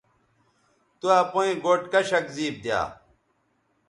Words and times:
تو 0.99 1.07
اپئیں 1.21 1.53
گوٹھ 1.63 1.85
کشک 1.93 2.25
زیب 2.35 2.55
دیا 2.63 2.81